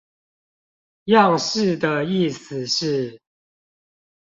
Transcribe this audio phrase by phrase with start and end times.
[1.05, 3.21] 樣式的意思是？